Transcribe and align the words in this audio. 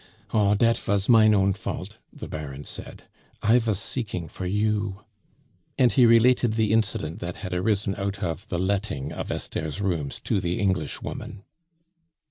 "Oh, 0.33 0.55
dat 0.55 0.79
vas 0.79 1.07
mein 1.07 1.35
own 1.35 1.53
fault," 1.53 1.99
the 2.11 2.27
Baron 2.27 2.63
said. 2.63 3.03
"I 3.43 3.59
vas 3.59 3.79
seeking 3.79 4.27
for 4.29 4.47
you." 4.47 5.03
And 5.77 5.93
he 5.93 6.07
related 6.07 6.53
the 6.53 6.73
incident 6.73 7.19
that 7.19 7.35
had 7.37 7.53
arisen 7.53 7.93
out 7.97 8.23
of 8.23 8.47
the 8.47 8.57
letting 8.57 9.11
of 9.11 9.29
Esther's 9.31 9.79
rooms 9.79 10.19
to 10.21 10.39
the 10.41 10.59
Englishwoman. 10.59 11.43